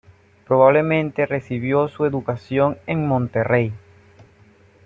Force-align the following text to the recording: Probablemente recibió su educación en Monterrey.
Probablemente 0.47 1.27
recibió 1.27 1.87
su 1.87 2.05
educación 2.05 2.79
en 2.87 3.05
Monterrey. 3.05 3.71